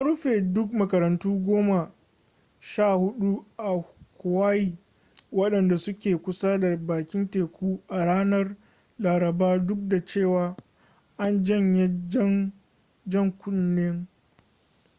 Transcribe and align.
an 0.01 0.07
rufe 0.07 0.41
duk 0.53 0.71
makarantu 0.73 1.45
goma 1.45 1.91
sha 2.59 2.93
hudu 2.93 3.45
a 3.57 3.83
huawaii 4.17 4.77
wadanda 5.31 5.77
suke 5.77 6.17
kusa 6.17 6.57
da 6.59 6.77
bakin 6.77 7.29
teku 7.31 7.81
a 7.89 8.05
ranar 8.05 8.55
laraba 8.99 9.59
duk 9.59 9.87
da 9.89 10.05
cewa 10.05 10.55
an 11.17 11.43
janye 11.43 11.89
jan 13.09 13.31
kunnen 13.39 14.07